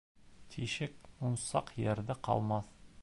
[0.53, 2.75] Тишек мунсаҡ ерҙә ҡалмаҫ